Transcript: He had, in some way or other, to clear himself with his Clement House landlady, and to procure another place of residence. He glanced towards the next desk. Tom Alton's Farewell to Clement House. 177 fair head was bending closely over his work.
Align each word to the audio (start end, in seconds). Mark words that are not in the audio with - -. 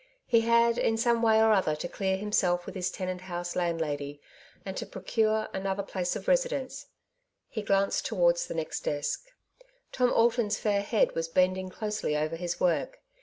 He 0.25 0.41
had, 0.41 0.79
in 0.79 0.97
some 0.97 1.21
way 1.21 1.39
or 1.39 1.51
other, 1.51 1.75
to 1.75 1.87
clear 1.87 2.17
himself 2.17 2.65
with 2.65 2.73
his 2.73 2.89
Clement 2.89 3.21
House 3.21 3.55
landlady, 3.55 4.19
and 4.65 4.75
to 4.77 4.87
procure 4.87 5.47
another 5.53 5.83
place 5.83 6.15
of 6.15 6.27
residence. 6.27 6.87
He 7.49 7.61
glanced 7.61 8.07
towards 8.07 8.47
the 8.47 8.55
next 8.55 8.79
desk. 8.79 9.25
Tom 9.91 10.11
Alton's 10.11 10.57
Farewell 10.57 10.85
to 10.85 10.89
Clement 10.89 10.89
House. 10.89 10.91
177 10.91 10.91
fair 10.91 10.99
head 11.05 11.15
was 11.15 11.27
bending 11.27 11.69
closely 11.69 12.17
over 12.17 12.35
his 12.35 12.59
work. 12.59 12.99